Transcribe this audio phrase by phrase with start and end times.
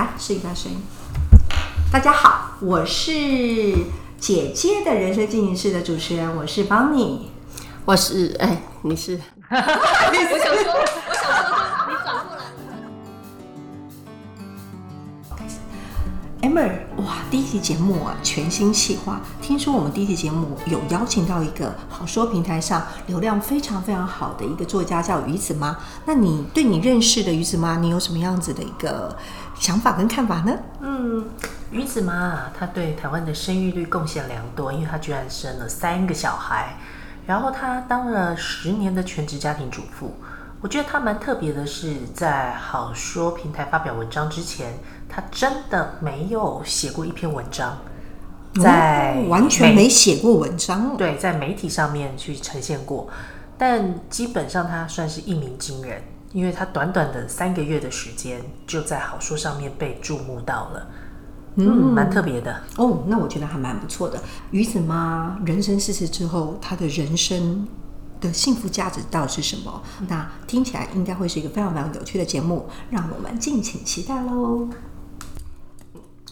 [0.00, 0.78] 来试一下声音。
[1.92, 3.04] 大家好，我是
[4.18, 7.30] 姐姐的人生进行式的主持人，我是邦尼。
[7.84, 9.20] 我是哎，你是？
[9.50, 9.62] 我想
[10.56, 10.82] 说，我
[11.12, 11.52] 想说，
[11.86, 12.40] 你转过来。
[16.40, 16.70] Amber，
[17.04, 19.20] 哇，第一期节目啊，全新企划。
[19.42, 25.76] 听说我们第一期节目有邀请到一个好说平台上流量非常非常好的一个作家，叫鱼子妈。
[26.06, 29.14] 那你对你认识的鱼子妈，你有什么样子的一个
[29.60, 30.58] 想法跟看法呢？
[30.80, 31.22] 嗯，
[31.70, 36.78] 鱼子妈啊，她对台湾的生育率贡献良多，因为她居然生了三个小孩，
[37.26, 40.14] 然后她当了十年的全职家庭主妇。
[40.62, 44.72] 我觉得她蛮特别的是，在好说平台发表文章之前，
[45.10, 47.76] 她真的没有写过一篇文章，
[48.62, 50.94] 在哦完全没写过文章哦。
[50.96, 53.10] 对，在媒体上面去呈现过，
[53.58, 60.86] 但基本上他算是一鸣惊人，因为他短短的三个月的时间，就在好书上面被注目到了，
[61.56, 62.62] 嗯，蛮特别的。
[62.76, 64.20] 哦，那我觉得还蛮不错的。
[64.50, 67.66] 鱼子妈人生四十之后，她的人生
[68.20, 69.82] 的幸福价值到底是什么？
[70.08, 74.68] 那听起来应该会是一个非常非常有趣的节目，让我们敬请期待喽。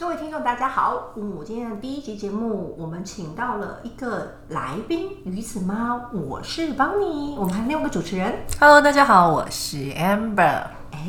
[0.01, 1.09] 各位听众，大家好！
[1.17, 8.33] 嗯，我今天的第一集节目，我们请到了一个来宾，鱼子妈，我是邦尼，我们还六个主持人。
[8.61, 10.63] Hello，大家好，我是 Amber。
[10.93, 11.05] 哎，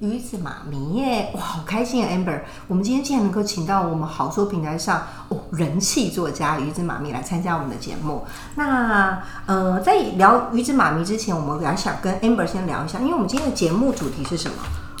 [0.00, 8.24] 鱼子妈咪耶，哇，好开心啊！Amber，我们今天竟然能够请到我们好说平台上哦人气作家鱼子妈咪来参加我们的节目。
[8.54, 14.56] 那呃，在聊鱼子妈咪之前，我们还想跟 Amber 先聊一下，因为我们今天的节目主题是什么？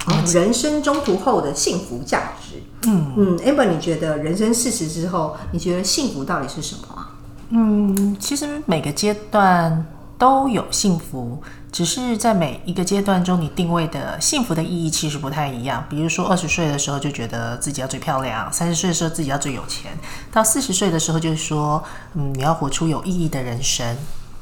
[0.06, 2.62] 哦，人生中途后的幸福价值。
[2.86, 7.10] 嗯嗯，Amber，你觉得人生四十之后，你觉得幸福到底是什么啊？
[7.50, 9.86] 嗯，其实每个阶段
[10.18, 15.84] 都有幸福，只是在每一个阶段中，你定位的幸福的意义其实不太一样。
[15.88, 19.92] 比如说，二十岁的时候就觉得自己要最漂亮，三十岁的时候自己要最有钱，
[20.32, 21.82] 到四十岁的时候就是说，
[22.14, 23.96] 嗯，你要活出有意义的人生。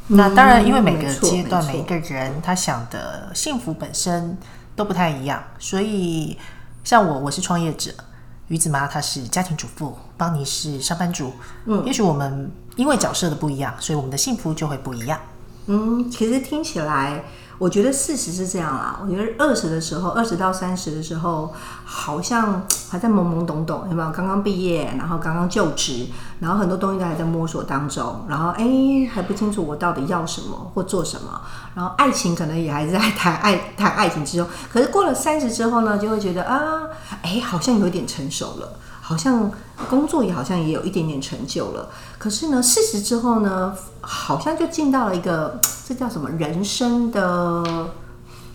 [0.06, 4.36] 那当然，因为每个阶段、每一个人他想的幸福本身
[4.76, 6.38] 都不太一样，所以
[6.84, 7.92] 像我，我是创业者，
[8.48, 11.32] 鱼子妈她是家庭主妇，邦尼是上班族。
[11.66, 15.20] 嗯，也许我们因为角色的不一样，所以我们的幸福就会不一样。
[15.66, 17.22] 嗯，其实听起来，
[17.60, 18.98] 我觉得事实是这样啦。
[19.02, 21.52] 我觉得二十的时候，二十到三十的时候，
[21.84, 24.10] 好像 还在懵懵懂懂，有没有？
[24.12, 26.06] 刚刚毕业，然后刚刚就职，
[26.38, 28.66] 然后很多东西都还在摸索当中，然后哎
[29.12, 31.38] 还不清楚我到底要什么或做什么，
[31.74, 34.46] 然后爱情可能也还在谈爱谈爱情之中。
[34.72, 36.88] 可是过了三十之后呢，就会觉得啊，
[37.20, 38.72] 哎，好像有点成熟了。
[39.10, 39.50] 好像
[39.88, 47.90] 工作也好像也有一点点成就了，可是呢，四十之后呢，好像就进到了一个 这叫什么人生的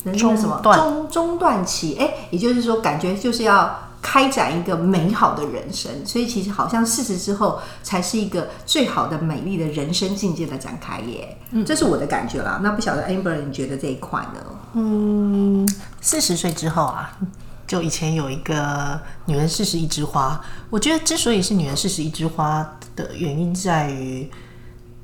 [0.05, 1.97] 人生的什么中中中断期？
[1.99, 11.37] 哎，也就是说，感觉就是要开展一个美好的人生，所以其实好像四十之后才是一个最好的美丽的人生境界的展开耶。
[11.51, 12.61] 嗯，这是我的感觉啦。
[12.63, 14.39] 那不晓得 Amber 你觉得这一块呢？
[14.75, 15.67] 嗯，
[15.99, 17.17] 四十岁之后啊，
[17.75, 18.97] 就以前有一个
[19.27, 20.41] “女人四十一枝花”，
[20.71, 24.31] 我觉得之所以是“女人四十一枝花”的原因在于。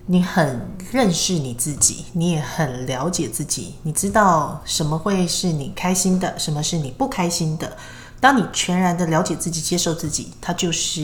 [0.08, 7.78] 你很认识你自己，你也很了解自己，你知道什么会是你开心的，什么是你不开心的。
[8.22, 11.02] 当你全然的了解自己、接受自己，它就是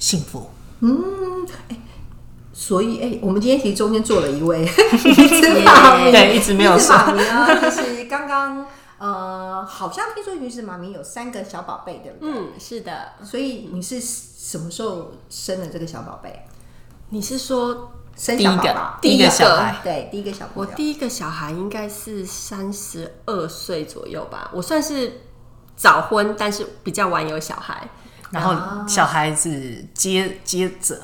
[0.00, 0.98] 幸福嗯。
[2.52, 4.64] 所以，哎、我们今天其实中间做了一位
[6.12, 8.66] 对一直没有一只妈咪呢，就是刚刚
[8.98, 12.30] 呃，好像听说鱼子妈咪有三个小宝贝，对不对？
[12.30, 13.12] 嗯，是的。
[13.22, 16.44] 所以你是什么时候生的这个小宝贝？
[17.10, 20.70] 你是说生小宝宝，第一个第一个小孩对，第一个小朋友。
[20.70, 24.50] 我第一个小孩应该是三十二岁左右吧？
[24.52, 25.20] 我算是
[25.76, 27.88] 早婚，但是比较晚有小孩。
[28.30, 29.50] 然后小孩子
[29.94, 31.00] 接接着，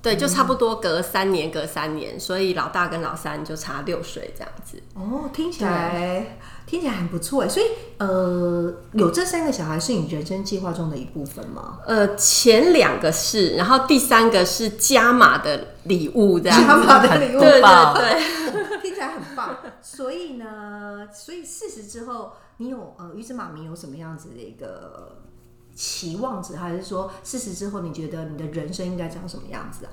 [0.00, 4.80] 对，就差不多隔三年，隔三年，所以老大跟老三就差六岁这样子。
[4.94, 6.38] 哦，听起来
[6.72, 7.48] 听起来很不错哎。
[7.48, 7.66] 所以
[7.98, 11.80] 呃，有这三个小孩是你人生计划中的一部分吗？
[11.86, 16.66] 呃，前两个是，然后第三个是加码的礼物这样子。
[16.66, 19.54] 加码的礼物对对棒对， 听起来很棒。
[19.82, 25.18] 所以呢，所以四十之后，你有呃，鱼子妈咪有什么样子的一个
[25.74, 29.92] 期望值，还是说四十之后，你觉得你的人生应该长什么样子啊？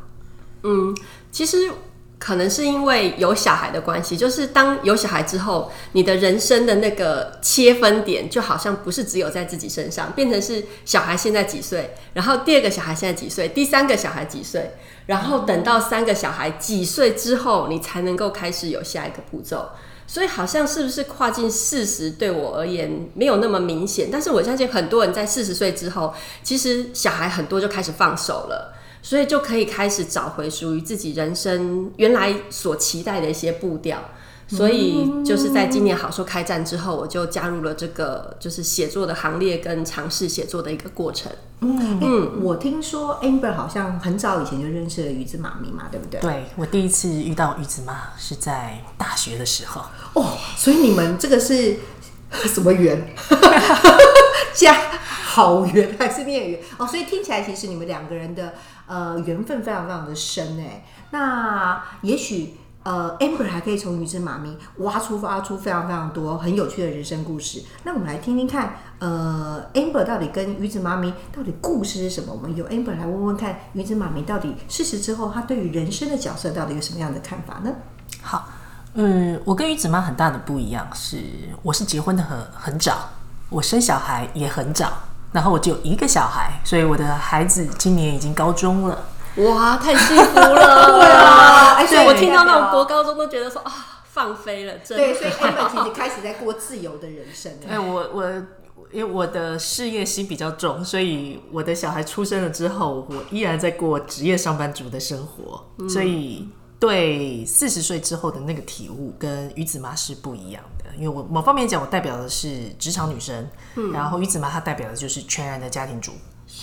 [0.63, 0.95] 嗯，
[1.29, 1.69] 其实
[2.19, 14.73] 可能是因为有小孩的关系，就是当有小孩之后，你的人生的那个切分点就好像不是只有在自己身上，变成是小孩现在几岁，然后第二个小孩现在几岁，第三个小孩几岁，
[15.05, 19.69] 然后等到三个小孩几岁之后，你才能够开始有下一个步骤。
[20.05, 26.13] 所以好像是不是跨进四十对我而言没有那么明显，但是我相信很多人在四十岁之后，
[26.43, 28.75] 其实小孩很多就开始放手了。
[29.01, 33.99] 所以就可以开始找回属于自己人生原来所期待的一些步调。
[34.51, 41.31] 所以就是在今年好说开战之后，我就加入了这个就是写作的行列，跟尝试写作的一个过程。
[41.59, 46.19] 嗯嗯，我听说 Amber 好像很早以前就认识了鱼子妈咪嘛，对不对？
[46.19, 49.81] 对我第一次遇到鱼子妈是在大学的时候。
[50.15, 51.77] 哦，所以你们这个是
[52.47, 53.13] 什么缘？
[54.53, 54.75] 加
[55.23, 56.59] 好缘 还是孽缘？
[56.77, 58.53] 哦，所以听起来其实你们两个人的。
[58.91, 67.61] 呃，缘分非常非常的深哎，那也许呃，amber 还可以从鱼子妈咪挖出挖出非常非常多很有趣的人生故事。
[67.83, 72.33] 那我们来听听看，呃，amber 到底跟鱼子妈咪到底故事是什么？
[72.33, 77.71] 我们由 amber 来问问看，鱼子妈咪到底事实之后，她对于人生的角色到底有什么样的看法呢？
[78.23, 78.49] 好，
[78.95, 81.17] 嗯，我跟鱼子妈很大的不一样是，
[81.61, 83.09] 我是结婚的很很早，
[83.49, 84.91] 我生小孩也很早。
[85.31, 88.97] 然后我只有一个小孩，所以我的孩子今年已经高中了。
[89.35, 90.97] 哇，太幸福了！
[90.97, 93.71] 对啊，而且我听到那种国高中都觉得说啊，
[94.05, 95.03] 放飞了，真的。
[95.03, 97.51] 对，所以他们其实开始在过自由的人生。
[97.69, 98.25] 哎，我我
[98.91, 106.49] 因为我的事业心比较重，所以我的小孩出生了之后，我依然在过职业上班族的生活，所以。
[106.79, 116.13] 对四十岁之后的那个体悟跟鱼子妈是不一样的，因为我某方面讲，我代表的是职场女生，嗯然后鱼子妈她代表的就是全然的家庭主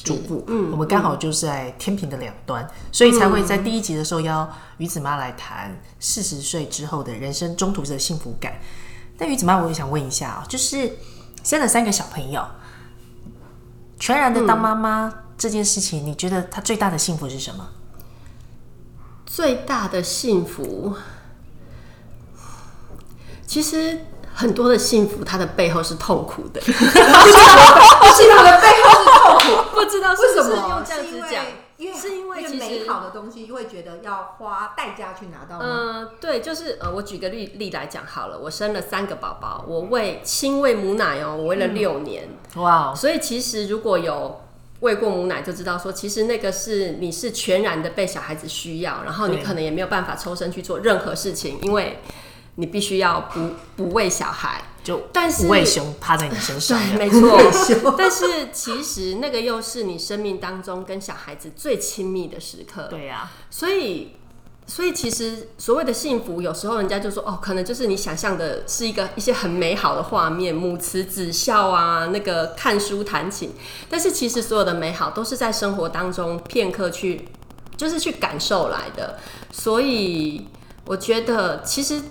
[0.03, 8.55] 主妇，嗯，我们刚好就是在天平的两端，所以才会在第一集的时候邀鱼子妈来谈四十岁之后的人生中途的幸福感。
[9.19, 10.97] 但鱼子妈，我也想问一下啊，就是
[11.45, 12.43] 生了三个小朋友，
[14.01, 17.69] 全然的当妈妈这件事情，你觉得她最大的幸福是什么？
[19.37, 20.94] 最大的幸福，
[23.47, 26.59] 其实很多的幸福，它的背后是痛苦的。
[26.59, 31.44] 不知道的背后是痛苦，不知道为什么用这样子讲，
[31.77, 35.59] 因为是因为美好的东西会觉得要花代价去拿到。
[35.62, 44.41] 嗯，对，就是呃，我举个例例来讲好了，我生了三个宝宝，我喂亲喂母奶哦，我喂了六年，哇，所以其实如果有。
[44.81, 52.00] 喂过母奶就知道，说其实那个是你是全然的被小孩子需要，然后你可能也没有办法抽身去做任何事情，因为
[52.56, 57.94] 你必须要不不喂小孩，就但是不喂熊趴在你身上， 对，没错。
[57.96, 64.12] 但是其实那个又是你生命当中跟小孩子最亲密的时刻，对呀，所以。
[64.69, 73.53] 所以其实所谓的幸福，有时候人家就说哦，可能就是你想象的是一个一些很美好的画面，母慈子孝啊，那个看书弹琴。
[73.89, 77.29] 但是其实所有的美好都是在生活当中片刻去，
[77.77, 79.19] 就是去感受来的。
[79.53, 80.49] 所以
[80.85, 82.03] 我觉得，其实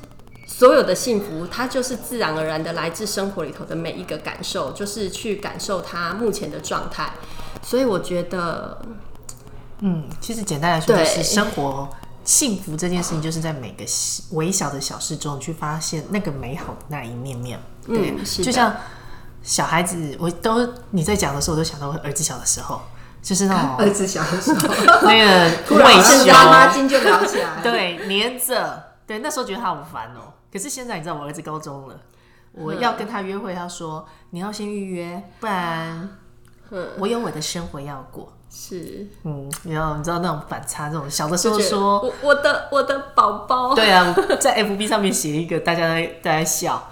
[0.48, 7.12] 所有的幸福，它就是自然而然的来自生活里头的每一个感受，就是去感受它目前的状态。
[7.62, 8.82] 所以我觉得，
[9.82, 11.90] 嗯，其实简单来说就是生活。
[12.26, 13.86] 幸福这件事情，就是在每个
[14.32, 17.60] 微小的小事中去发现那个美好的那一面面。
[17.86, 18.76] 对，就像
[19.44, 22.82] 小孩子，我都你在讲的时候，我都想到我儿子小的时候，
[23.22, 24.68] 就是那种 儿子小的时候，
[25.08, 30.34] 那个 微笑，妈妈筋就聊起来，对，黏着，对，那时候觉得他好烦哦。
[30.52, 31.96] 可是现在你知道，我儿子高中了，
[32.54, 36.10] 我要跟他约会，他说你要先预约，不然
[36.98, 38.32] 我有我的生活要过。
[38.48, 46.90] 是，嗯，然后你知道那种反差，这种小的时候说，我我的我的宝宝，对啊，在 FB 上面写一个，大家在在笑，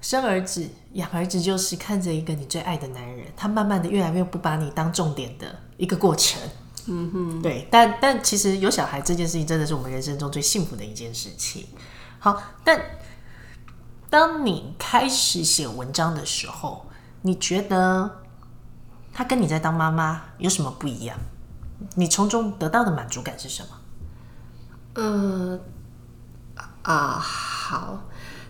[0.00, 6.40] 生儿子养儿子就是看着一个你最爱的男人，他慢慢的越来越不把你当重点的一个过程，
[6.88, 11.66] 嗯哼，对，但但其实有小孩这件事情真的是我们人生中最幸福的一件事情。
[12.18, 12.80] 好，但
[14.08, 16.86] 当你开始写文章的时候，
[17.22, 18.10] 你觉得？
[19.20, 21.14] 他跟你在当妈妈有什么不一样？
[21.96, 23.68] 你从中得到的满足感是什么？
[24.94, 25.60] 呃，
[26.80, 27.98] 啊，好，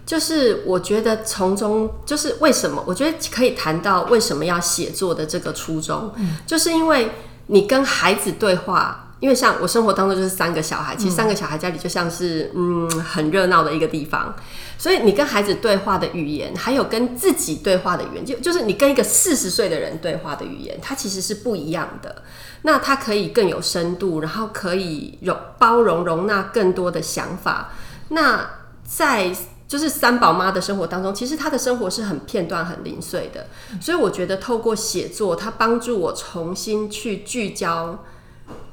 [0.06, 2.84] 就是我觉得从中就是为什么？
[2.86, 6.14] 我觉得可以谈到为什么要写作的这个初衷，
[6.46, 7.10] 就是因为
[7.48, 14.34] 你跟孩子对话，因为像我生活当中就是三个小孩，其实三个小孩家里就像是嗯很热闹的一个地方，
[14.78, 22.22] 所以你跟孩子对话的语言，还有跟自己对话的语言，就就是你跟一个四十岁的人对话的语言，它其实是不一样的。
[22.62, 27.70] 那它可以更有深度，然后可以容包容容纳更多的想法。
[28.08, 28.50] 那
[28.84, 29.34] 在
[29.68, 33.46] 就是三宝妈的生活当中，其实她的生活是很片段、很零碎的，
[33.80, 38.02] 所以我觉得透过写作，它帮助我重新去聚焦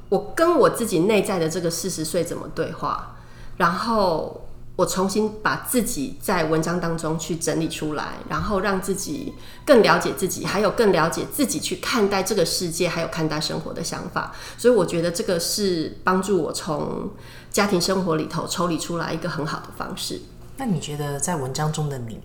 [0.10, 3.18] 我跟我自己内在的这个四十岁怎么对话，
[3.58, 9.34] 然后我重新把自己在文章当中去整理出来，然后让自己
[9.66, 14.34] 更了解自己，还有更了解自己去看待这个世界，还有看待生活的想法。
[14.58, 17.10] 所以我觉得这个是帮助我从
[17.50, 20.22] 家庭生活里头抽离出来一个很好的方式。
[20.58, 22.22] 那你觉得在文章中的你，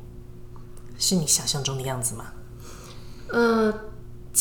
[0.98, 2.26] 是你想象中的样子吗？
[3.28, 3.72] 呃，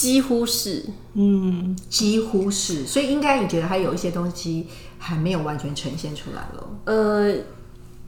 [0.01, 4.67] 几乎是，嗯几乎是，所以应该你觉得还有一些东西
[4.97, 6.67] 还没有完全呈现出来了。
[6.85, 7.35] 呃，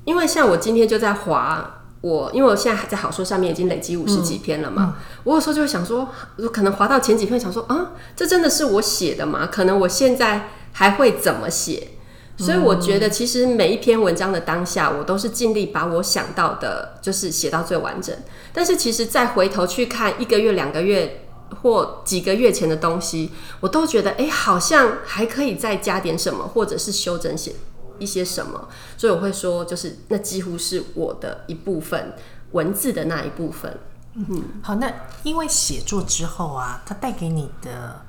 [0.06, 1.80] 因为像我今天就在划。
[2.02, 6.10] 我因为我现在还在好书上面已经累积五十几篇了嘛，我有时候就会想说，
[6.52, 9.48] 可能划到前几篇，想说啊，这真的是我写的吗？
[9.50, 11.92] 可能我现在还会怎么写？
[12.38, 18.14] 所以我觉得，其实每一篇文章的当下，我都是尽力把我想到的，就是写到最完整。
[18.52, 21.22] 但是，其实再回头去看一个月、两个月
[21.62, 27.54] 或几个月前的东西，我都觉得，哎，好像还可以再加点什么，或者是修整些
[28.00, 28.68] 一些什么。
[28.98, 32.14] 所以我会说，就是那几乎是我的一部分
[32.52, 33.80] 文字的那一部分。
[34.16, 34.92] 嗯好，那
[35.24, 38.02] 因为写作之后啊，它带给你的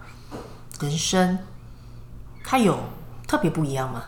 [0.81, 1.39] 人生，
[2.43, 2.79] 它有
[3.27, 4.05] 特别不一样吗？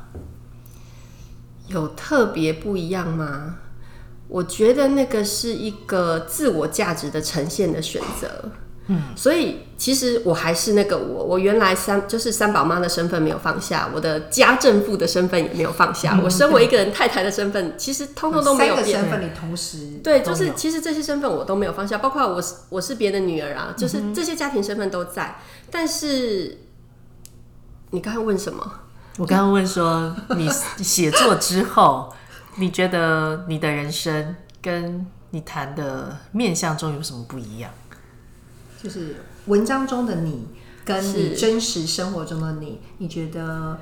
[1.68, 3.56] 有特别不一样吗？
[4.28, 8.50] 我觉得那个是一个自我价值的呈现的选择。
[8.88, 18.86] 嗯，所以其实我还是那个我，我原来三就是三宝妈的身份没有放下，我的家政妇的身份也没有放下，我身为一个人太太的身份，其实通通都没有变。
[18.86, 25.38] 三个身份你同时对，就是其实这些身份我都没有放下，包括我是我是别的女儿啊，就是这些家庭身份都在。
[25.70, 26.58] 但是
[27.90, 28.72] 你刚刚问什么？
[29.18, 32.14] 我刚刚问说，你写作之后，
[32.56, 37.70] 你觉得你的人生跟你谈的面相中有什么不一样？
[38.86, 39.16] 就是
[39.46, 40.46] 文章中的你
[40.84, 43.76] 跟你是真实生活中的你，你觉得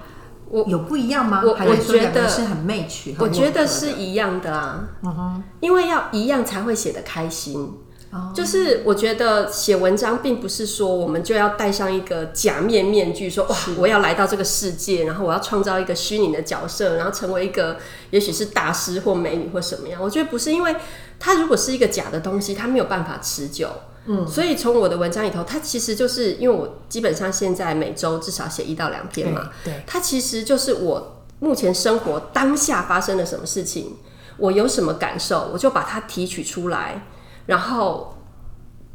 [0.49, 1.43] 我有不一样吗？
[1.45, 3.15] 我我觉得是很 match？
[3.19, 7.71] 我觉得是一样的啊，因为要一样才会写得开心。
[8.13, 17.77] 哦就是我觉得写文章并不是说我们就要戴上一个假面面具，说哇我要来到这个世界，然后我要创造一个虚拟的角色，然后成为一个
[18.09, 20.01] 也许是大师或美女或什么样。
[20.03, 20.75] 我觉得不是，因为
[21.21, 23.69] 它如果是一个假的东西，它没有办法持久。
[24.07, 33.97] 嗯，所以从我的文章里头，它其实就是因为我基本上现在每周至少写一到两篇嘛，对，它其实就是我目前生活当下发生了什么事情，
[34.37, 37.07] 我有什么感受，我就把它提取出来，
[37.47, 38.17] 然后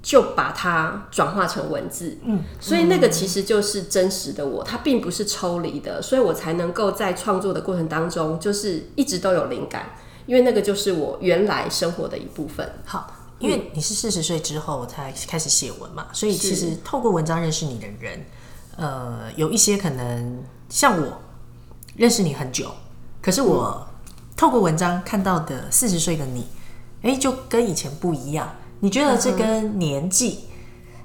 [0.01, 2.17] 就把它转化成文字。
[2.23, 12.67] 嗯，所以那个其实就是真实的我，它并不是抽离的，所以我才能够在创作的过程当中，就是一直都有灵感，因为那个就是我原来生活的一部分。
[12.85, 18.25] 好，因为你是四十岁之后才开始写文嘛，所以其实透过文章认识你的人，
[18.75, 21.21] 呃，有一些可能像我
[21.95, 22.71] 认识你很久，
[23.21, 23.87] 可是我
[24.35, 26.45] 透过文章看到的四十岁的你，
[27.01, 28.55] 哎，就跟以前不一样。
[28.81, 30.45] 你觉得这跟年纪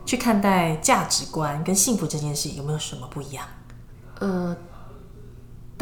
[0.06, 3.44] 去看待价值观跟幸福这件事有没有什么不一样？
[4.20, 4.56] 呃，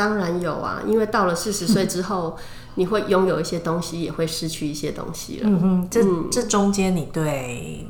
[0.02, 2.36] 当然有啊，因为到了四十岁之后，
[2.74, 5.48] 你会拥有一些东西，也会失去一些东西了。
[5.48, 7.86] 嗯哼，这、这中间你对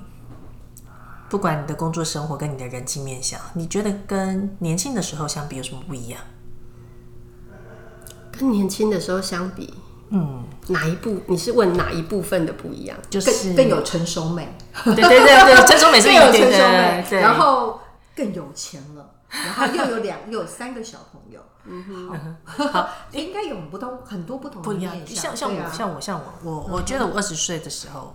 [1.30, 6.20] 不管你的工作生活跟你的人际面相，你觉得跟年轻的时候相比有什么不一样？
[8.30, 9.72] 跟年轻的时候相比，
[10.10, 11.16] 嗯，哪一部？
[11.28, 12.98] 你是问哪一部分的不一样？
[13.08, 14.54] 就是更更有成熟美，
[14.84, 17.80] 对对对对，成熟美是 更有成熟美然后
[18.14, 24.94] 更有钱了，然后又有两又有三个小朋友， 嗯哼，好，应该有不同很多不同的不一样。
[25.06, 28.14] 像像我、啊像我像我我我觉得我二十岁的时候，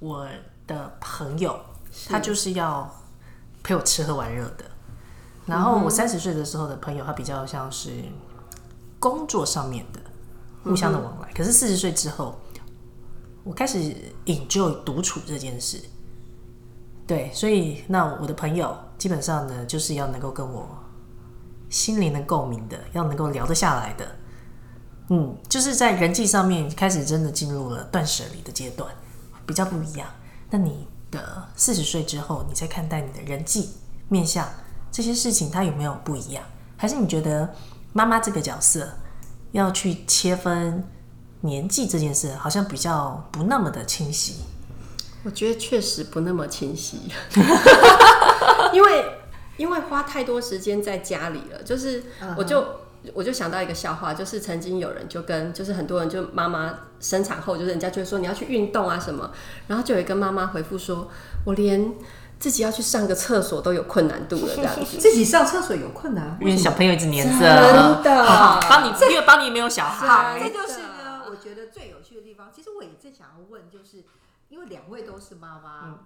[0.00, 0.26] 我
[0.66, 1.58] 的朋友
[2.08, 2.90] 他就是要
[3.62, 4.64] 陪我吃喝玩乐的，
[5.46, 7.90] 然后我三十岁的时候的朋友，他比较像是
[8.98, 10.00] 工作上面的
[10.64, 11.32] 互相的往来。
[11.32, 12.40] 可是四十岁之后，
[13.44, 13.78] 我开始
[14.26, 15.80] enjoy 独处这件事。
[17.10, 20.64] 对，所以那我的朋友基本上呢，就是要能够跟我
[21.68, 24.06] 心灵的共鸣的，要能够聊得下来的。
[25.08, 28.88] 嗯，就是在人际上面开始真的进入了断舍离的阶段，
[29.44, 30.06] 比较不一样。
[30.50, 33.70] 那你的四十岁之后，你再看待你的人际
[34.08, 34.48] 面相
[34.92, 36.44] 这些事情，它有没有不一样？
[36.76, 37.52] 还是你觉得
[37.92, 38.88] 妈妈这个角色
[39.50, 40.88] 要去切分
[41.40, 44.36] 年纪这件事，好像比较不那么的清晰？
[45.24, 47.10] 我觉得确实不那么清晰，
[48.72, 49.04] 因为
[49.56, 52.02] 因为花太多时间在家里了，就是
[52.36, 52.64] 我就。
[53.14, 59.30] 我就想到一个笑话，就是曾经有人就跟，就是很多人就妈妈生产后，就是人家就会说你要去运动啊什么，
[59.68, 61.08] 然后就有一个妈妈回复说，
[61.46, 61.94] 我连
[62.38, 64.84] 自己要去上个厕所都有困难度了，这样子。
[65.00, 68.26] 自己上厕所有困难，因为小朋友一直黏着，真的。
[68.68, 70.38] 帮你，因为帮你没有小孩。
[70.38, 72.50] 这就是呢，我觉得最有趣的地方。
[72.54, 74.04] 其实我也正想要问，就是因
[74.60, 75.98] 为两位都是妈妈，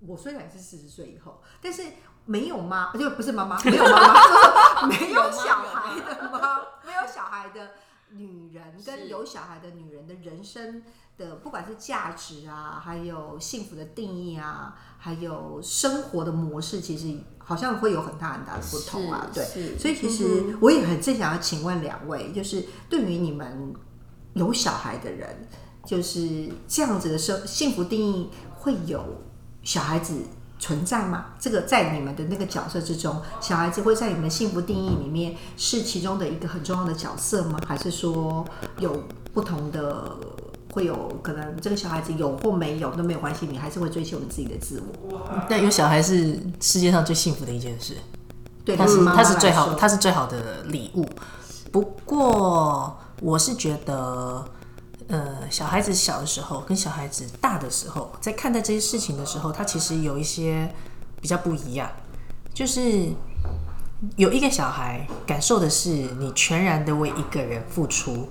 [0.00, 1.84] 我虽然是四十岁以后，但是。
[2.24, 6.38] 没有妈，就不是妈妈， 没有妈妈， 没有小孩的妈，
[6.86, 7.70] 没有小孩的
[8.10, 10.84] 女人跟有小孩的女人的人生
[11.18, 19.26] 的，不管是价值啊，还有幸福的定义啊，还有生活的模式，其实好像会有很大很大的不同啊。
[19.34, 23.74] 对，所以其实我也很正想要请问两位，就是对于你们
[24.34, 25.48] 有小孩的人，
[25.84, 28.28] 就是这样子的生幸福定义
[28.60, 29.02] 会有
[29.62, 30.14] 小孩子。
[30.62, 31.24] 存在吗？
[31.40, 37.58] 这个在你们的那个角色之中，小孩子会在你们的幸福定义里面是其中的一个很重要的角色吗？
[37.66, 38.44] 还是说
[38.78, 39.02] 有
[39.34, 40.16] 不同的，
[40.72, 45.28] 会有可能这个小孩子有或没有都没有关系，你还是会追求你自己的自我？
[45.50, 47.96] 但有小孩是世界上最幸福的一件事，
[48.64, 51.04] 对，他是他是最好，他是最好的礼物。
[51.72, 54.44] 不过我是觉得。
[55.52, 60.72] 呃，小孩子小的时候跟小孩子大的时候，在看待这些事情的时候，他其实有一些
[61.20, 61.90] 比较不一样。
[62.54, 63.08] 就是
[64.16, 68.28] 有一个小孩感受的是你全然的为一个人付出，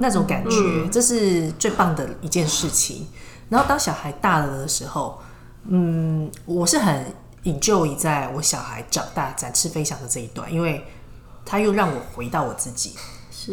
[0.00, 3.06] 那种感觉，这是最棒的一件事情。
[3.48, 5.18] 然后当小孩大了的时候，
[5.64, 7.06] 嗯，我是很
[7.44, 10.84] enjoy 在我小孩长大展翅飞翔的这一段，因为
[11.44, 12.94] 他又让我回到我自己。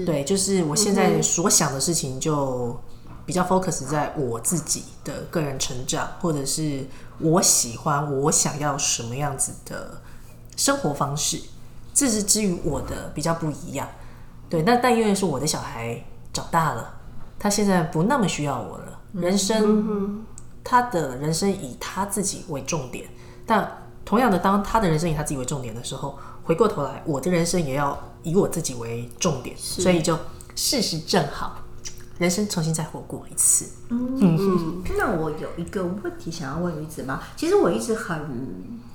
[0.05, 2.77] 对，就是我现在所想的事情，就
[3.25, 6.85] 比较 focus 在我自己的个人成长，或者是
[7.19, 10.01] 我喜欢我想要什么样子的
[10.55, 11.41] 生活方式，
[11.93, 13.87] 这是之于我的比较不一样。
[14.49, 16.93] 对，那但因为是我的小孩长大了，
[17.39, 20.25] 他现在不那么需要我了，人生
[20.63, 23.07] 他的人生以他自己为重点，
[23.45, 26.17] 但同样的，当他的人生以他自己为重点的时候。
[26.45, 30.15] 回过头来，我的人生也要以我自己为重点，所以就
[30.55, 31.57] 事实正好，
[32.17, 33.65] 人生重新再活过一次。
[33.89, 38.85] 嗯嗯，那我有一个问题想要问于子妈，其实我一直很。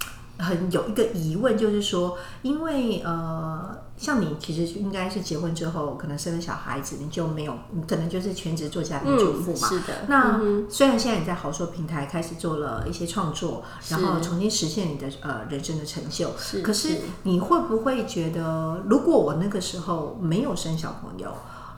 [0.42, 9.68] 很有一个疑问，就是说，因为呃，像你其实应该是结婚之后，可能生了小孩子，你就没有，你可能就是全职做家庭主妇嘛。
[9.68, 10.06] 是的。
[10.08, 10.40] 那
[10.70, 16.30] 虽然现在你在好说平台开始做了一些创作，然后重新实现你的呃人生的成就，
[16.62, 21.30] 可是你会不会觉得，如果我那个时候没有生小朋友，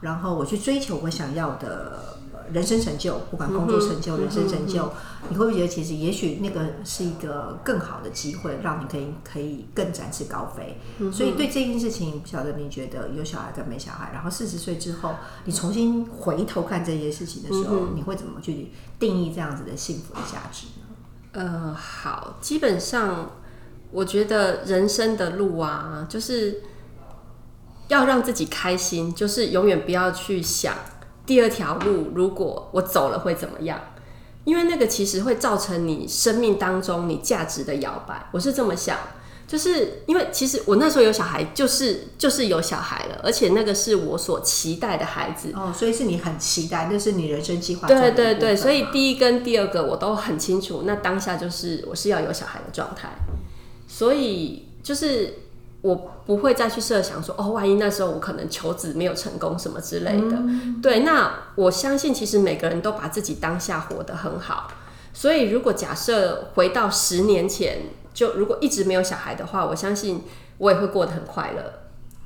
[0.03, 2.19] 然后我去追求我想要的？
[2.53, 4.93] 人生成就，不管工作成就、人生成就，
[5.31, 10.77] 你会不会觉得其实也许那个是一个更好的机会，让你可以可以更展翅高飞？
[11.11, 20.87] 所以对这件事情，不晓得你觉得有小孩跟没小孩，然后四十岁之后，你重新回头看这些事情的时候，你会怎么去定义这样子的幸福的价值呢？
[21.33, 23.31] 呃，好，基本上
[23.93, 26.61] 我觉得人生的路啊，就是
[27.88, 30.75] 要让自己开心，就是永远不要去想。
[31.25, 33.81] 第二条路，如果我走了会怎么样？
[34.45, 38.27] 因为那个其实会造成你生命当中你价值的摇摆。
[38.33, 38.99] 我是这么想，
[39.47, 45.53] 就是因为其实我那时候有小孩，就是就是有小孩了，而且那个是我所期待的孩子。
[45.55, 47.87] 哦，所以是你很期待，那是你人生计划。
[47.87, 50.83] 对对对，所以第一跟第二个我都很清楚。
[50.85, 53.11] 那当下就是我是要有小孩的状态，
[53.87, 55.35] 所以就是。
[55.83, 60.38] 我不会再去设想说，哦，万一那时候我可能求职没有成功什么之类的。
[60.83, 64.71] 对，那我相信其实每个人都把自己当下活得很好。
[65.12, 67.81] 所以如果假设回到十年前，
[68.14, 70.23] 就如果一直没有小孩的话，我相信
[70.59, 71.73] 我也会过得很快乐。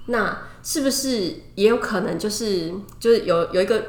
[0.06, 3.82] 那是不是也有可能就是就是有有一个？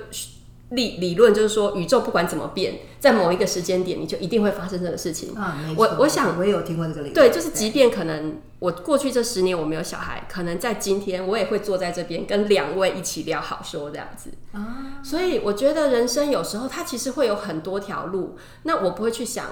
[0.70, 5.34] 理理论就是说，宇宙不管怎么变，在某一个时间点，你就一定会发生这个事情。
[5.34, 7.14] 啊，我我想我也有听过这个理论。
[7.14, 14.30] 对，就是即便可能我过去这十年我没有小孩，可能在今天我也会坐在这边跟两位一起聊好说这样子。
[14.52, 19.46] 啊，所以我觉得人生有时候它其实会有很多条路，那我不会去想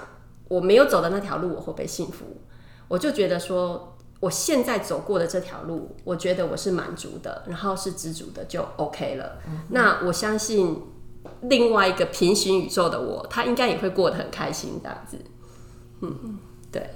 [0.50, 2.42] 我没有走的那条路我会不会幸福，
[2.90, 9.38] 我就觉得说我现在走过的这条路，我觉得我是满足的，然后是知足的就 OK 了。
[9.70, 10.82] 那我相信。
[11.42, 15.20] 另外一个平行宇宙的我，他应该也会过得很开心，这样子。
[16.02, 16.40] 嗯，
[16.72, 16.90] 对。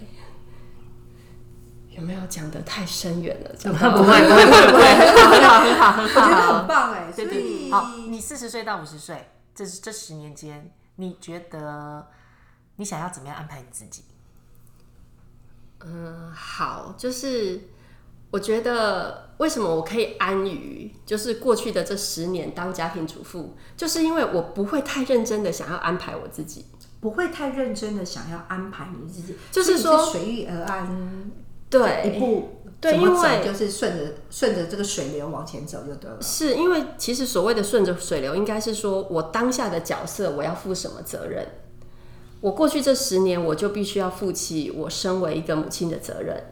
[1.90, 3.54] 有没有讲的太深远了？
[3.58, 6.68] 讲不到会不会不会不会，很好很好很我觉得好很。
[6.68, 12.08] 棒哎，所对对以对，好，你四十岁到五十岁，这是这十年间，你觉得
[12.78, 14.06] 你想要怎么样安排你自己？
[15.82, 17.70] 嗯，好，就是
[18.32, 26.66] 我觉得为什么我可以安于，就是过去的这十年当家庭主妇，就是因为我不会太认真的想要安排我自己。
[27.02, 31.32] 不会太认真的想要安排你自己，就是说随遇而安，
[31.70, 36.18] 对，一步对因为就是顺着顺着这个水流往前走就对了。
[36.22, 41.48] 是因为其实所谓的顺着水流，应该是说我当下的角色我要负什么责任。
[42.42, 46.44] 我过去这十年，我就必须要负起我身为一个母亲的责任，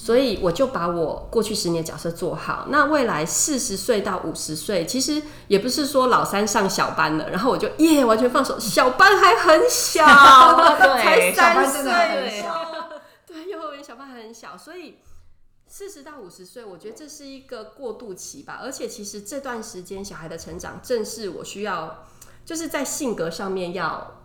[0.00, 2.66] 所以我就把我过去十年角色做好。
[2.70, 10.06] 那未来四十岁到五十岁，其实也不是说老三上小班了，然后我就耶完全放手，小班还很小，
[10.78, 11.82] 才对三岁
[12.40, 12.66] 小，
[13.26, 14.98] 对，幼儿园小班还很小，所以
[15.66, 18.60] 四十到五十岁，我觉得这是一个过渡期吧。
[18.62, 22.06] 而且其实这段时间小孩的成长，正是我需要
[22.46, 24.17] 就是在性格上面要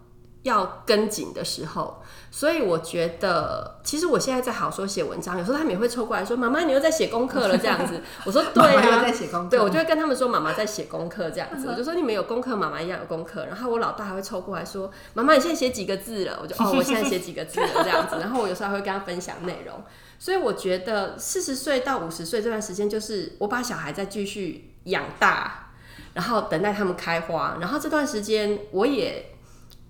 [0.44, 2.02] 要跟紧的时候。
[2.32, 19.84] 所以我觉得，其实我现在在好说写文章，有时候他们也会凑过来说：“妈妈，你又在写功课了。”这样子， 我说：“对妈妈又啊，在写功课对，我就会跟他们说：“妈妈在写功课。”这样子， 我就说：“你们有功课，妈妈一样有功课。”然后我老大还会凑过来说：“妈妈，你现在写几个字了？”我就：“哦， 我现在写几个字了。”这样子，然后我有时候还会跟他分享内容。
[20.18, 25.70] 所以我觉得四十岁到五十岁这段时间，就是我把小孩再继续养大，
[26.14, 27.58] 然后等待他们开花。
[27.62, 29.33] 然后这段时间，我也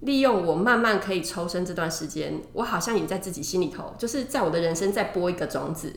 [0.04, 5.94] 利用我慢慢可以抽身这段时间，我好像也在自己心里头，就是在我的人生再播一个种子。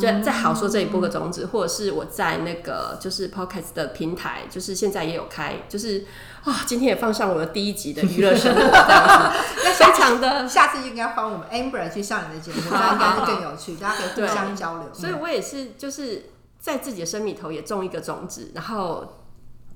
[0.22, 6.06] 在好说这里播个种子，或者是我在那个就是 Podcast 的平台，就是现在也有开，就是
[6.42, 14.88] 啊，今天也放上我的第一集的娱乐生活这样子，非常的 下次应该帮我们 Amber 去上你的节目，这样应该是更有趣，大家可以互相交流。
[14.92, 19.23] 所以我也是就是在自己的生命里头也种一个种子，然后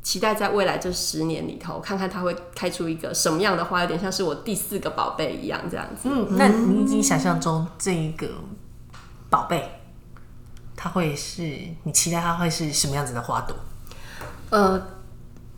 [0.08, 6.08] 期待在未来这十年里头，看看他会开出一个什么样的花，有点像是我第四个宝贝一样这样子。
[6.10, 8.26] 嗯，那你已经想象中这一个
[9.28, 9.70] 宝贝，
[10.74, 11.42] 它会是
[11.82, 13.54] 你期待它会是什么样子的花朵？
[14.48, 14.82] 呃，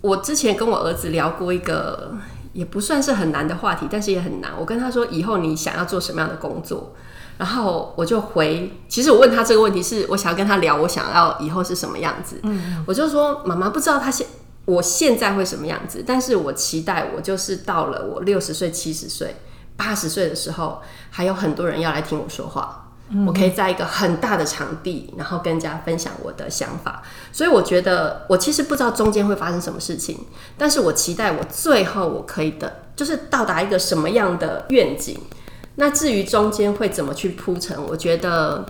[0.01, 2.13] 我之前跟我儿子聊过一个
[2.53, 4.51] 也不算是很难的话题，但是也很难。
[4.59, 6.93] 我跟他说，以后你想要做什么样的工作？
[7.39, 12.41] 然后我就回，其实我问他这个问题是我想要跟他聊，我想要以后是什么样子。
[12.43, 14.27] 嗯，我就说妈妈不知道他现
[14.65, 19.37] 我现在会什么样子，但是我期待我就是到了我六十岁、七十岁、
[19.77, 22.87] 八十岁的时候，还有很多人要来听我说话。
[23.27, 27.03] 我可以在一个很大的场地，然后跟人家分享我的想法。
[27.33, 30.17] 所以我觉得，我其实不知道中间会发生什么事情，
[30.57, 35.19] 但是我期待我最后我可以的，就是到达一个什么样的愿景。
[35.75, 38.65] 那至于中间会怎么去铺陈，我觉得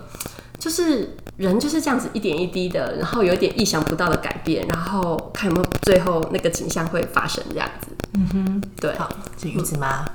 [0.57, 7.87] 就是人就是这样子一点一滴的，然后有一点意想不到的改变，然后看有没有最后那个景象会发生这样子。
[8.13, 8.95] 嗯哼，对。
[8.97, 10.05] 好，这玉子妈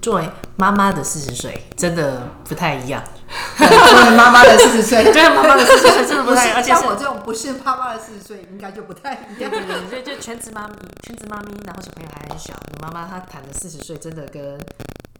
[0.00, 3.02] 作为妈妈的四十岁，真的不太一样。
[3.58, 9.50] 作为妈妈的四十岁，对，妈妈的四十岁真的不太像我这种不是妈妈的四十岁，应该就不太一样。
[9.50, 14.58] 对对对，就就全职妈咪，全职妈咪，然后小朋友还很小，你妈妈她谈的四十岁，真的跟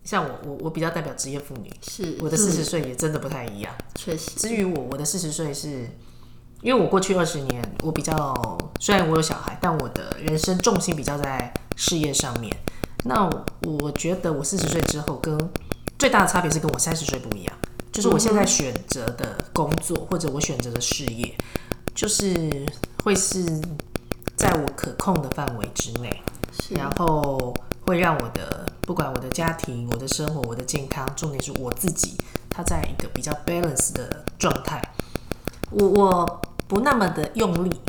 [0.06, 3.74] 像我我我比较代表职业妇女，是我的四十岁也真的不太一样。
[3.96, 5.90] 确实，至于我，我的四十岁是，
[6.62, 12.56] 因为我过去二十年，我比较虽然我有小孩，但我的人生重心比较在事业上面。
[13.04, 13.44] 那我
[13.82, 15.36] 我觉得我四十岁之后，跟
[15.98, 17.52] 最大的差别是跟我三十岁不一样，
[17.90, 21.34] 就是我现在选择的工作或者我选择的事业，
[21.96, 22.64] 就是
[23.02, 23.44] 会是
[24.36, 26.22] 在我可控的范围之内，
[26.70, 27.52] 然后
[27.86, 32.18] 会让我的不管我的家庭、我的生活、我的健康，重点是我自己，
[32.50, 34.82] 它在一个比较 balance 的状态。
[35.70, 37.80] 我我不那么的用力，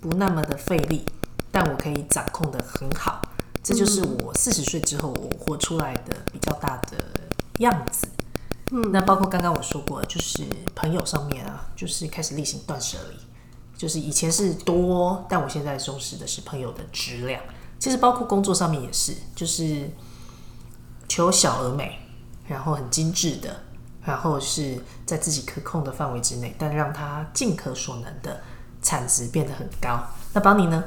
[0.00, 1.04] 不那么的费力，
[1.52, 3.22] 但我可以掌控的很好。
[3.62, 6.96] 这就是我四十岁之后我活出来的比较大的
[7.58, 8.08] 样子。
[8.70, 13.16] 嗯，那包括刚刚我说过，就是朋友上面啊，就是开始例行断舍离。
[13.76, 17.40] 就是以前是多，但我现在重视的是朋友的质量。
[17.78, 19.90] 其实包括工作上面也是，就是
[21.08, 21.98] 求小而美，
[22.46, 23.62] 然后很精致的，
[24.04, 28.40] 然后是在自己可控的范围之内，但让它尽可所能的
[28.82, 30.00] 产值变得很高。
[30.32, 30.84] 那邦尼呢？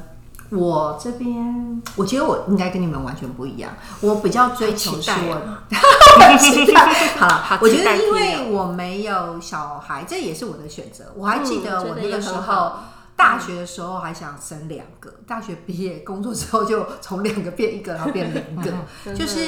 [0.50, 3.72] 我这边，我觉得我应该跟你们完全不一样。
[4.02, 5.64] 我比较追求是好了，
[7.58, 11.06] 我觉得因为我没有小孩，这也是我的选择。
[11.16, 12.91] 我还记得嗯我那个时候好，
[13.22, 18.72] 大学的时候还想生两个，大学毕业工作之后就从两个变一个，然后变零个，
[19.14, 19.40] 就是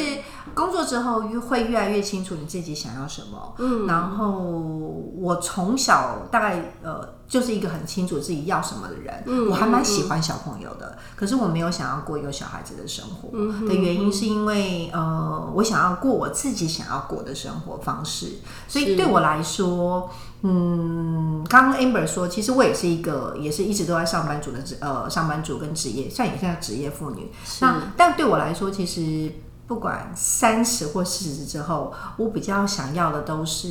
[0.55, 3.55] 工作之后越会越来越清楚你自己想要什么。
[3.59, 4.31] 嗯，然后
[5.17, 13.29] 我从小大概呃就是一个很清楚自己要什么的人，嗯我还蛮喜欢小朋友的，可是我没有想要过一个小孩子的生活。
[13.67, 20.11] 的原因是因为呃我想要过我自己想要过的生活方式，所以对我来说。
[20.47, 27.33] 嗯，刚刚 Amber 说，其实我也是一个，也是一直都在上班族的职呃上班族跟职业，像也像职业妇女。
[27.63, 29.33] 那但对我来说，其实
[29.67, 33.69] 不管三十或四十之后，我比较想要的都是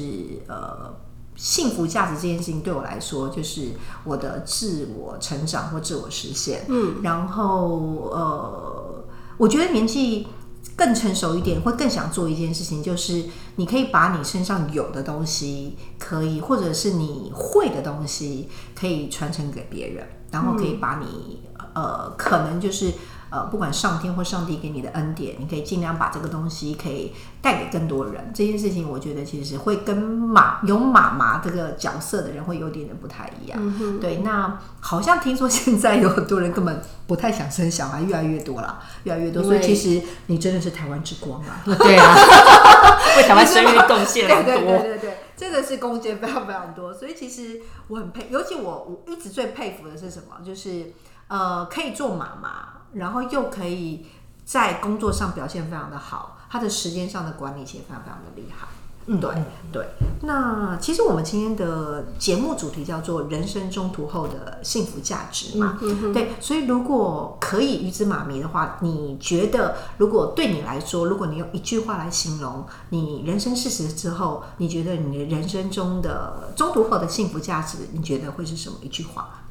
[0.48, 0.92] 呃
[1.36, 3.70] 幸福价值这件事情对我来说，就是
[4.04, 6.66] 我的自我成长或自我实现。
[6.68, 9.04] 嗯，然后呃，
[9.38, 10.28] 我觉得年纪
[10.76, 21.42] 更成熟一点，会更想做一件事情，就是你可以把你身上有的东西，可以或者是你会的东西，可以传承给别人，然后可以把你、
[21.74, 22.94] 呃，可能就是。
[23.34, 28.32] 呃，不管上天或上帝给你的恩典，你可以尽量把这个东西可以带给更多人。
[28.32, 34.00] 这件事情，我觉得其实会跟妈有妈妈这个角色的人会有点点不太一样。
[34.00, 39.42] 对，那好像听说现在有很多人根本不太想生小孩，越来越多了，越来越多。
[39.42, 41.60] 所以其实你真的是台湾之光啊！
[41.66, 42.16] 对啊，
[43.18, 44.54] 为台湾生育贡献很多。
[44.54, 46.94] 对对对对，真的是贡献非常非常多。
[46.94, 50.46] 所以其实我很佩，尤其我我一直最佩服的是什么？
[50.46, 50.94] 就是
[51.30, 54.06] 呃，可以做妈妈，然后又可以
[54.46, 58.68] 在工作上表现非常的好，他的时间上的管理其实非常非常的厉害。
[59.06, 59.30] 嗯，对
[59.70, 59.86] 对。
[60.22, 65.78] 那其实我们今天的节目主题叫做“人生中途后的幸福价值”嘛，
[66.14, 66.32] 对。
[66.40, 79.42] 所以如果可以鱼子妈咪的话，你觉得如果对你来说，如果你用一句话来形容你人生事实之后，你觉得你的人生中的中途后的幸福价值，你觉得会是什么一句话？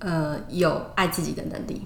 [0.00, 1.82] 呃，有爱自己的能力。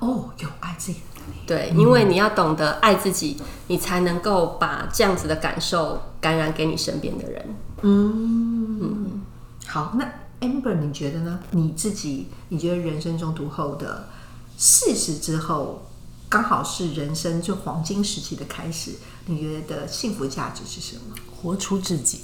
[0.00, 1.40] 哦，有爱自己的能力。
[1.46, 3.36] 对，因为你要懂得爱自己，
[3.68, 7.56] 你才能够把这样子的感受感染给你身边的人。
[7.82, 9.20] 嗯，
[9.66, 10.04] 好，那
[10.40, 11.40] Amber 你觉得呢？
[11.50, 14.08] 你自己你觉得人生中途后的
[14.56, 15.82] 四十之后，
[16.28, 18.92] 刚好是人生就黄金时期的开始，
[19.26, 21.14] 你觉得幸福价值是什么？
[21.42, 22.20] 活出自己，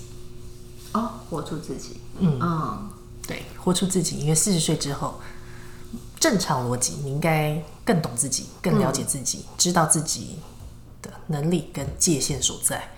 [0.92, 2.00] 哦，活出自己。
[2.18, 2.88] 嗯嗯，
[3.26, 4.18] 对，活出自己。
[4.18, 5.20] 因为四十岁之后，
[6.20, 10.38] 正常逻辑，你应该更懂自己，更了解自己，知道自己
[11.02, 12.88] 的能力跟界限所在。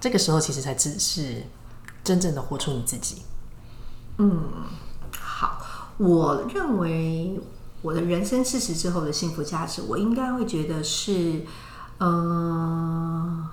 [0.00, 1.42] 这个时候，其实才只是
[2.04, 3.22] 真正的活出你自己。
[4.18, 4.42] 嗯
[5.18, 7.40] 好，我认为
[7.82, 11.44] 我的人生四十之后的幸福价值，我应该会觉得是，
[11.98, 13.48] 嗯、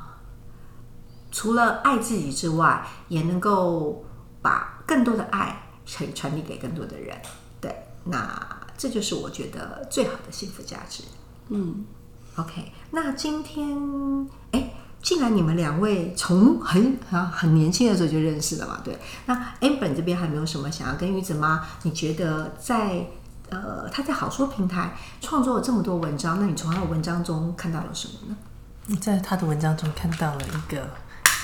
[1.32, 4.04] 除了爱自己之外，也能够
[4.42, 5.63] 把更多的爱
[5.98, 7.18] 可以传递给更多的人。
[7.60, 11.04] 对，那这就是我觉得最好的幸福价值。
[11.50, 11.86] 嗯
[12.36, 13.78] ，OK，那今天
[14.52, 21.66] 哎，既然你们两位从很啊很年轻的时候就认识了嘛，对，那 Amber 这边还没有什么想要跟鱼子妈？
[21.84, 23.06] 你觉得在
[23.50, 28.38] 呃他在好说平台创作了这么多文章，那你从他的文章中看到了什么呢？
[28.88, 30.90] 你在他的文章中看到了一个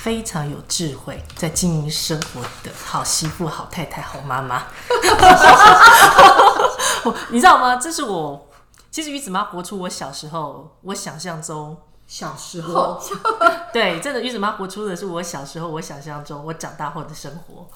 [0.01, 4.63] 非常有智慧，在经营生活的好媳妇、好太太、好妈妈。
[7.29, 7.75] 你知道吗？
[7.75, 8.47] 这是我
[8.89, 11.75] 其实鱼子妈活出我小时候我想象中，
[12.07, 12.97] 小时候，
[13.73, 17.67] 对，真的鱼子妈活出的是我小时候我想象中我长大后的生活。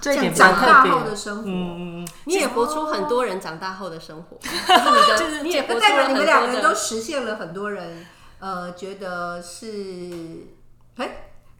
[0.00, 6.48] 这一点长大生活，嗯，你也活出很多人长大后的生活，就是你的，就是你也活出表你们两个。
[6.48, 8.04] 人都实现了很多人
[8.38, 10.48] 呃觉得是
[10.96, 11.08] 哎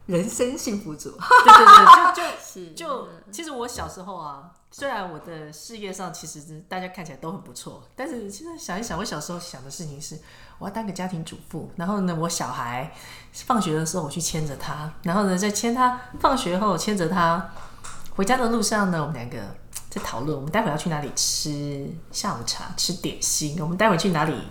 [0.05, 1.11] 人生幸福组。
[1.17, 1.65] 对对
[2.15, 10.17] 对，就就 是就嗯其实我小时候啊，虽然我的事业上其实是大家看起来都很不错，但是现在想一想，我小时候想的事情是，
[10.59, 12.93] 我要当个家庭主妇，然后呢，我小孩
[13.33, 17.49] 放学的时候我去牵着他，然后呢，再牵他放学后牵着他
[18.15, 19.37] 回家的路上呢，我们两个
[19.89, 24.41] 在讨论，我们待会要去哪里吃下午茶、吃点心，我们待会去哪里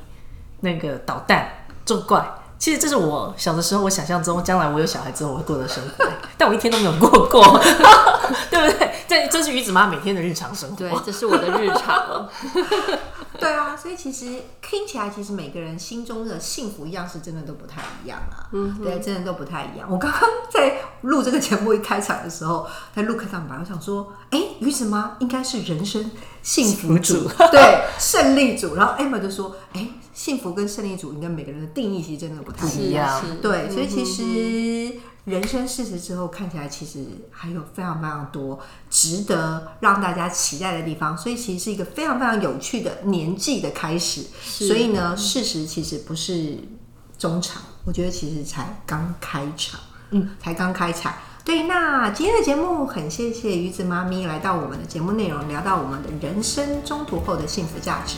[0.61, 1.51] 那个捣蛋
[1.87, 2.31] 作怪。
[2.59, 6.05] 其实这是我小的时候，我想象中将来我有小孩之后我会过的生活，
[6.39, 7.43] 但我一天都没有过过，
[8.51, 8.93] 对不对？
[9.09, 10.77] 这这是鱼子妈每天的日常生活。
[10.77, 12.29] 对，这是我的日常。
[13.39, 14.25] 对啊，所以其实
[14.63, 18.49] 听起来，其实每个人心中的幸福样式真的都不太一样啊。
[18.53, 19.87] 嗯，对，真的都不太一样。
[19.91, 26.11] 我刚刚在录这个节目一开场的时候，在录开场白，我想说，哎，鱼子妈应该是人生
[26.43, 28.75] 幸福主，对，胜利主。
[28.75, 29.87] 然后 Emma 就说，哎，
[30.17, 33.23] 幸福跟胜利组应该每个人的定义其实真的不太一样。
[33.43, 44.23] 对，所以其实人生四十之后看起来，其实还有非常非常多值得让大家期待的地方，所以其实是一个非常非常有趣的年纪的开始。
[44.41, 46.57] 所以呢，事实其实不是
[47.19, 49.79] 中场，我觉得其实才刚开场，
[50.13, 51.13] 嗯，才刚开场。
[51.45, 58.17] 对，那今天的节目很谢谢鱼子妈咪来到我们的节目内容，聊到我们的人生中途后的幸福价值。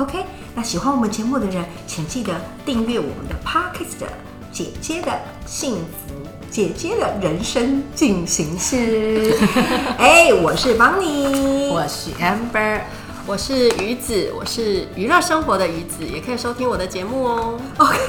[0.00, 2.32] OK，那喜欢我们节目的人，请记得
[2.64, 4.08] 订阅我们的 Podcast
[4.50, 5.12] 姐姐的
[5.44, 6.14] 幸福。
[6.50, 9.36] 姐姐的人生进行式，
[9.98, 12.80] 哎，我是邦尼，我是 Amber，
[13.26, 17.60] 我是鱼子，我是娱乐生活的鱼子，也可以收听我的节目哦。
[17.76, 18.06] OK，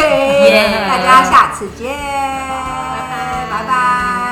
[0.87, 1.97] 大家下次见，拜
[3.09, 4.30] 拜，拜拜。